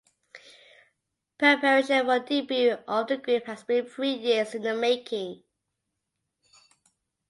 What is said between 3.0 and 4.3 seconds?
the group has been three